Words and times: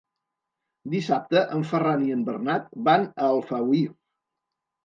Dissabte 0.93 1.43
en 1.57 1.61
Ferran 1.73 2.07
i 2.07 2.09
en 2.15 2.25
Bernat 2.31 2.73
van 2.89 3.07
a 3.11 3.29
Alfauir. 3.35 3.87